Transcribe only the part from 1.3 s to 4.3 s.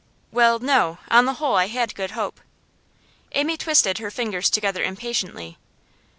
whole I had good hope.' Amy twisted her